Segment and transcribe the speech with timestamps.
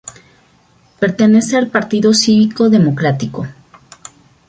[0.99, 3.45] Pertenece al Partido Cívico Democrático.